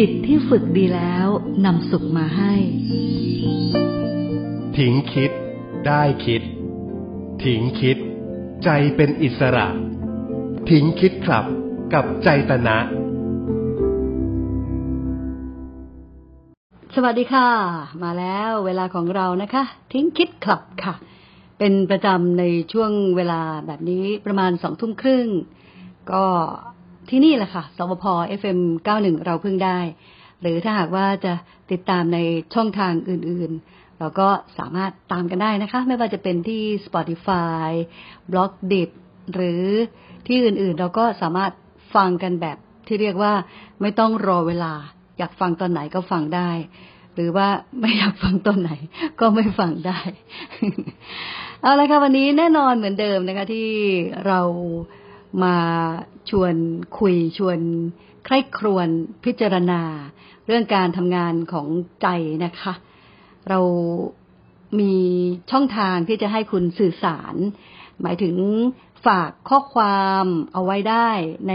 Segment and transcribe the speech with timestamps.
[0.00, 1.28] จิตที่ฝึกดีแล้ว
[1.64, 2.52] นำสุขมาให้
[4.76, 5.30] ทิ้งคิด
[5.86, 6.42] ได้คิด
[7.44, 7.96] ทิ้งคิด
[8.64, 9.66] ใจเป็นอิสระ
[10.70, 11.44] ทิ้งคิดครับ
[11.94, 12.78] กับใจตนะ
[16.94, 17.48] สวัสดีค่ะ
[18.02, 20.94] มาแล้วเวลาของเรานะคะ ทิ้งคิดคลับค่ะ
[21.58, 25.26] เป็นประจำในช่วงเวลาแบบนี้ประมาณสองทุ่มครึ่ง
[26.12, 26.24] ก็
[27.10, 28.04] ที่นี่แหละค่ะ สวพ
[28.40, 28.58] FM
[28.92, 29.78] 91 เราเพิ่งได้
[30.40, 31.32] หรือถ้าหากว่าจะ
[31.70, 32.18] ติดตามใน
[32.54, 37.68] ช่องทางอื่นๆ เราก็สามารถตามกันได้นะคะ ไม่ว่าจะเป็นที่ Spotify
[38.30, 38.90] b l o g d i t
[39.34, 39.64] หรือ
[40.26, 41.52] ที่อื่นๆ เราก็สามารถ
[41.94, 43.32] ฟังกันแบบที่เรียกว่า
[43.80, 44.72] ไม่ต้องรอเวลา
[45.18, 46.50] อยากฟังตอนไหนก็ฟังได้
[47.14, 47.48] หรือว่า
[47.80, 48.70] ไม่อยากฟังตอนไหน
[49.20, 49.98] ก็ไม่ฟังได้
[51.62, 53.68] เอาละค่ะวันนี้แน่นอนเหมือนเดิมนะคะที่
[54.26, 54.40] เรา
[55.44, 55.56] มา
[56.30, 56.54] ชวน
[56.98, 57.58] คุยชวน
[58.24, 58.88] ใคร่ครวญ
[59.24, 59.82] พิจารณา
[60.46, 61.66] เรื่องการทำงานของ
[62.02, 62.08] ใจ
[62.44, 62.72] นะคะ
[63.48, 63.60] เรา
[64.80, 64.94] มี
[65.50, 67.34] ช่องทางที่จะให้คุณสื่อสาร
[68.00, 68.36] หมายถึง
[69.06, 71.08] ฝากข้อความเอาไว้ได้
[71.48, 71.54] ใน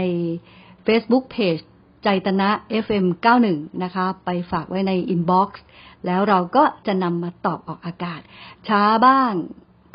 [0.86, 1.62] Facebook Page
[2.04, 2.50] ใจตนะ
[2.84, 3.06] FM
[3.44, 5.62] 91 นะคะ ไปฝากไว้ในอินบ็อกซ์
[6.06, 8.20] แล้วเราก็จะนำมาตอบออกอากาศ
[8.68, 9.32] ช้าบ้าง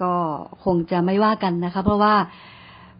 [0.03, 0.15] ก็
[0.63, 2.15] คงจะไม่ว่ากันนะคะ เพราะว่า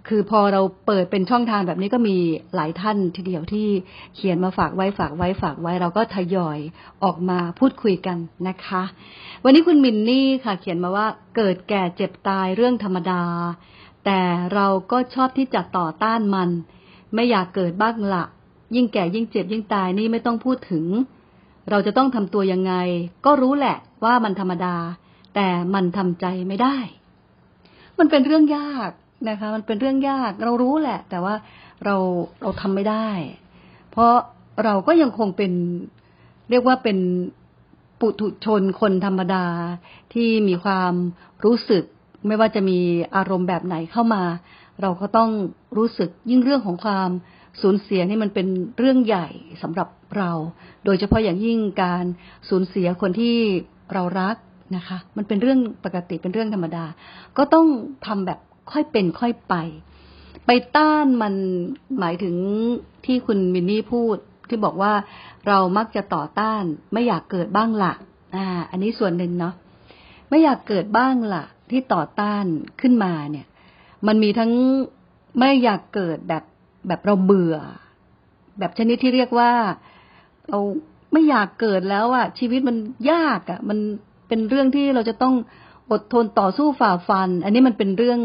[0.09, 2.17] คือพอเราเปิดเป็นช่องทางแบบนี้ก็มี
[2.55, 3.67] หลายท่านทีเดียวที่
[4.16, 6.59] เขียนมาฝากไว้ฝากไว้ฝากไว้ เราก็ทยอย
[7.03, 8.83] ออกมาพูดคุยกันนะคะ
[9.44, 13.23] วันนี้คุณมินนี่ค่ะ เขียนมาว่าเกิดแก่เจ็บตายเรื่องธรรมดา
[14.05, 14.22] แต่
[14.53, 16.49] เราก็ชอบที่จะต่อต้านมัน
[17.16, 18.25] ไม่อยากเกิดบ้างละ
[18.75, 20.86] ยิ่งแก่ยิ่งเจ็บยิ่งตายนี่ไม่ต้องพูดถึง
[21.69, 22.73] เราจะต้องทำตัวยังไง
[23.25, 24.75] ก็รู้แหละว่ามันธรรมดา
[25.36, 26.77] แต่มันทำใจไม่ได้
[27.99, 28.92] มันเป็นเรื่องยาก
[29.29, 31.35] นะคะ มันเป็นเรื่องยากเรารู้แหละ แต่ว่า
[31.85, 31.95] เรา
[32.41, 33.09] เราทำไม่ได้
[33.91, 34.13] เพราะ
[34.63, 35.51] เราก็ยังคงเป็น
[36.49, 36.97] เรียกว่าเป็น
[37.99, 39.45] ปุถุชนคนธรรมดา
[40.13, 40.93] ที่มีความ
[41.45, 41.83] รู้สึก
[42.27, 42.80] ไม่ว่าจะมี
[43.15, 44.23] อารมณ์แบบไหนเข้ามา
[44.81, 45.30] เราก็ต้อง
[45.77, 47.09] รู้สึกยิ่งเรื่องของความ
[47.61, 48.47] สูญเสียนี่มันเป็น
[48.77, 49.27] เรื่องใหญ่
[49.61, 49.87] สำหรับ
[50.17, 50.31] เรา
[50.86, 52.05] โดยเฉพาะอย่างยิ่งการ
[52.49, 53.36] สูญเสียคนที่
[53.93, 54.36] เรารัก
[54.75, 56.86] นะคะ มันเป็นเรื่องปกติเป็นเรื่องธรรมดา
[57.37, 57.67] ก็ต้อง
[58.05, 58.39] ทำแบบ
[58.72, 59.55] ค่อยเป็นค่อยไป
[60.45, 61.33] ไปต้านมัน
[62.00, 62.36] หมายถึง
[63.05, 64.17] ที่คุณมินนี่พูด
[64.50, 64.94] ที่บอกว่า
[65.48, 66.64] เรามักจะต่อต้าน
[66.94, 67.94] ไม่อยากเกิดบ้างละ
[68.36, 69.54] อ่า อันนี้ส่วนหนึ่งเนาะ
[70.30, 72.45] ไม่อยากเกิดบ้างละที่ต่อต้าน
[72.82, 73.45] ขึ้นมาเนี่ย
[74.08, 74.52] มันมีทั้ง
[75.39, 76.44] ไม่อยากเกิดแบบ
[76.88, 77.55] แบบเราเบื่อ
[78.60, 79.52] แบบชนิดที่เรียกว่า
[80.49, 80.60] เรา
[81.14, 82.78] ไม่อยากเกิดแล้วอะชีวิตมัน
[83.11, 83.78] ยากอะมัน
[84.28, 85.36] เป็นเรื่องที่เราจะต้อง
[85.92, 88.21] อดทนต่อสู้ฝ่าฟัน อันนี้มันเป็นเรื่อง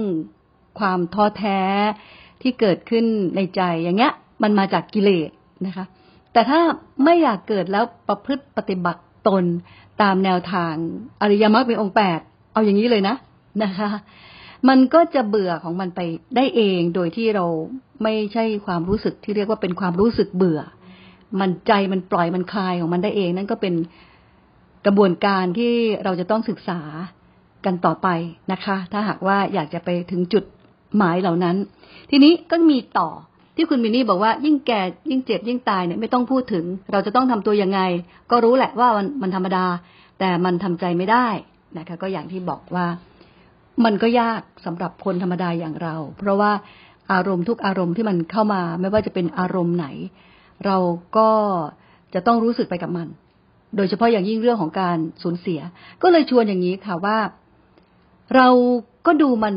[0.78, 1.60] ความท้อแท้
[2.42, 3.04] ที่เกิดขึ้น
[3.36, 4.12] ในใจอย่างเงี้ย
[4.42, 5.30] มันมาจากกิเลส
[5.66, 5.84] นะคะ
[6.32, 6.60] แต่ถ้า
[7.04, 9.44] ไม่อยากเกิดแล้วประพฤติปฏิบัติตน
[10.02, 10.74] ตามแนวทาง
[11.22, 12.20] อริยมรรคเป็นองค์แปด
[12.52, 13.16] เอาอย่างนี้เลยนะ
[13.62, 13.88] นะคะ
[14.68, 16.00] มันก็จะเบื่อของมันไป
[16.36, 17.46] ได้เองโดยที่เรา
[18.02, 20.60] ไม่ใช่ความรู้สึกที่เรียกว่าเป็นความรู้สึกเบื่อ
[21.40, 23.74] มันใจมันปล่อยมันคลายของมันได้เอง นั่นก็เป็น
[24.86, 25.74] กระบวนการที่
[26.04, 26.80] เราจะต้องศึกษา
[27.66, 28.08] กันต่อไป
[28.52, 30.44] นะคะ ถ้าหากว่าอยากจะไปถึงจุด
[30.96, 31.56] หมายเหล่านั้น
[32.10, 33.08] ทีนี้ก็มีต่อ
[33.56, 34.80] ที่คุณมินนี่บอกว่ายิ่งแก่
[35.10, 37.80] ยิ่งเจ็บยิ่งตายเนี่ยไม่ต้องพูดถึง เราจะต้องทำตัวยังไง
[38.30, 39.66] ก็รู้แหละว่ามันมันธรรมดา
[40.18, 41.26] แต่มันทำใจไม่ได้
[41.78, 42.86] นะคะ ก็อย่างที่บอกว่า
[43.84, 46.52] มันก็ยากสำหรับคนธรรมดาอย่างเรา เพราะว่า
[47.12, 49.86] อารมณ์ทุกอารมณ์ที่มันเข้ามา ไม่ว่าจะเป็นอารมณ์ไหน
[50.66, 50.76] เรา
[51.16, 51.30] ก็
[52.14, 53.08] จะต้องรู้สึกไปกับมัน
[53.76, 55.60] โดยเฉพาะอย่างยิ่งเรื่องของการสูญเสีย
[56.02, 57.18] ก็เลยชวนอย่างนี้ค่ะว่า
[58.36, 58.48] เรา
[59.06, 59.54] ก็ดูมัน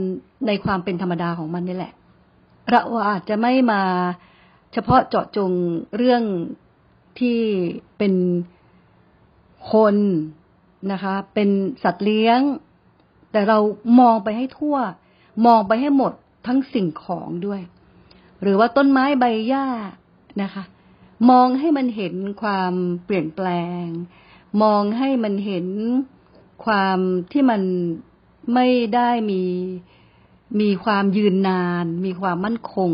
[0.47, 1.93] ในความเป็นธรรมดาของมันนี่แหละ
[2.71, 3.81] เราอาจจะไม่มา
[4.73, 5.51] เฉพาะเจาะจง
[5.97, 6.23] เรื่อง
[7.19, 7.39] ที่
[7.97, 8.13] เป็น
[9.71, 9.95] คน
[10.91, 11.49] นะคะ เป็น
[11.83, 12.39] สัตว์เลี้ยง
[13.31, 13.57] แต่เรา
[13.99, 14.77] มองไปให้ทั่ว
[15.45, 16.13] มองไปให้หมด
[16.47, 17.61] ทั้งสิ่งของด้วย
[18.41, 19.67] หรือว่าต้นไม้ใบหญ้า
[20.41, 20.63] นะคะ
[21.29, 22.73] มองให้มันเห็นความ
[23.05, 23.47] เปลี่ยนแปล
[23.83, 23.85] ง
[24.63, 25.67] มองให้มันเห็น
[26.65, 26.97] ความ
[27.31, 27.61] ที่มัน
[28.53, 29.43] ไม่ได้มี
[30.61, 32.91] มีความยืนนาน มีความมั่นคง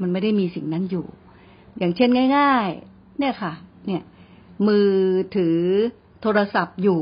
[0.00, 1.06] มันไม่ได้มีสิ่งนั้นอยู่
[1.78, 3.52] อย่างเช่นง่าย ๆ เนี่ยค่ะ
[3.86, 4.02] เนี่ย
[4.66, 4.88] มือ
[5.36, 5.58] ถือ
[6.22, 7.00] โทรศัพท์อยู่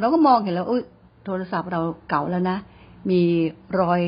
[0.00, 0.82] เราก็มองเห็นแล้วอุ้ย
[1.24, 2.58] โทรศัพท์เราเก่าแล้วนะ
[3.10, 3.20] มี
[3.80, 4.02] รอย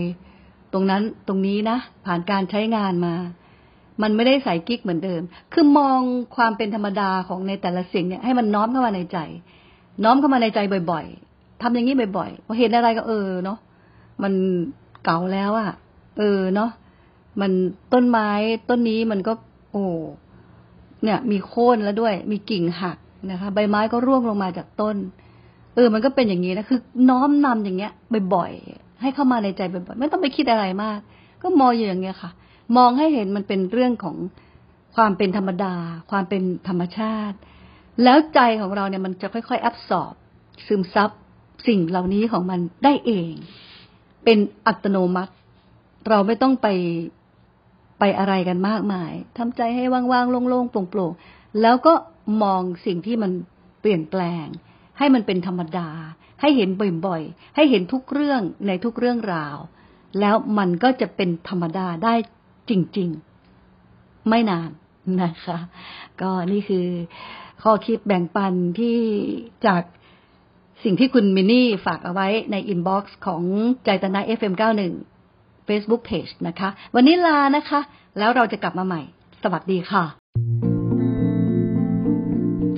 [0.72, 3.14] ตรงนั้นตรงนี้นะ ผ่านการใช้งานมา
[4.02, 5.22] มันไม่ได้ใส่กิ๊กเหมือนเดิม
[5.52, 6.00] คือมอง
[6.36, 9.18] ความเป็นธรรมดาของในแต่ละสิ่งเนี่ยให้มันน้อมเข้ามาในใจ
[10.04, 10.60] น้อมเข้ามาในใจ
[10.92, 11.06] บ่อย
[11.62, 13.58] ทำอย่างนี้บ่อยๆพอเห็นอะไรก็เออเนาะ
[14.22, 14.32] มัน
[15.04, 15.70] เก่าแล้วอะ
[16.18, 16.70] เออเนาะ
[17.40, 17.52] มัน
[17.92, 18.30] ต้นไม้
[18.68, 19.32] ต้นนี้มันก็
[19.72, 19.84] โอ้
[21.04, 22.98] เนี่ย มีโค่นแล้วด้วย มีกิ่งหัก
[23.30, 24.96] นะคะ ใบไม้ก็ร่วงลงมาจากต้น
[25.74, 26.80] เออ มันก็เป็นอย่างนี้นะคือ
[27.10, 27.92] น้อมนำอย่างเงี้ย
[28.34, 30.98] บ่อยๆให้เข้ามาในใจบ่อยๆไม่ต้องไปคิดอะไรมาก
[31.42, 32.30] ก็มองอยู่อย่างเงี้ยค่ะ
[32.76, 34.16] มองให้เห็นมันเป็นเรื่องของ
[34.96, 35.74] ความเป็นธรรมดา
[36.10, 37.36] ความเป็นธรรมชาติ
[38.04, 40.14] แล้วใจของเราเนี่ยมันจะค่อยๆแอบสอบ
[40.66, 41.10] ซึมซับ
[41.66, 43.32] สิ่งเหล่านี้ของมันได้เอง
[44.24, 45.32] เป็นอัตโนมัติ
[46.08, 46.68] เราไม่ต้องไป
[47.98, 51.94] ไปอะไรกันมากมายทำใจให้ว่างๆ โล่งๆ โปร่งๆ แล้วก็
[52.42, 53.32] มองสิ่งที่มัน
[53.80, 54.46] เปลี่ยนแปลง
[54.98, 55.88] ให้มันเป็นธรรมดา
[56.40, 56.68] ให้เห็น
[57.06, 59.56] บ่อยๆ ให้เห็นทุกเรื่องในทุกเรื่องราว
[60.20, 62.14] แล้วมันก็จะเป็นธรรมดาได้
[62.70, 64.70] จริงๆ ไม่นาน
[65.22, 65.58] นะคะ
[66.20, 66.86] ก็นี่คือ
[67.62, 68.98] ข้อคิดแบ่งปันที่
[69.66, 69.82] จาก
[70.84, 73.42] สิ่งที่คุณมินนี่ฝากเอาไว้ในอินบ็อกซ์ของ
[73.84, 74.92] ใจตนะ FM91
[75.66, 77.80] Facebook Page นะคะ วันนี้ลานะคะ
[78.18, 79.02] แล้วเราจะกลับมาใหม่
[79.42, 80.04] สวัสดีค่ะ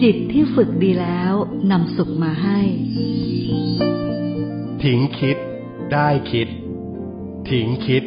[0.03, 1.35] จิตที่ฝึกดีแล้ว
[1.71, 2.59] นำสุขมาให้
[4.83, 5.37] ทิ้งคิด
[5.93, 6.49] ได้คิด
[7.49, 8.03] ทิ้งคิด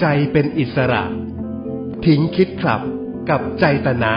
[0.00, 1.02] ใจเป็นอิสระ
[2.06, 2.80] ทิ้งคิดครับ
[3.30, 4.14] กับใจตนะ